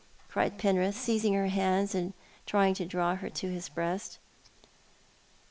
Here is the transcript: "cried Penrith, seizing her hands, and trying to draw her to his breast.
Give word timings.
"cried 0.29 0.57
Penrith, 0.57 0.95
seizing 0.95 1.35
her 1.35 1.49
hands, 1.49 1.93
and 1.93 2.13
trying 2.47 2.73
to 2.73 2.87
draw 2.87 3.13
her 3.15 3.29
to 3.29 3.49
his 3.51 3.69
breast. 3.69 4.17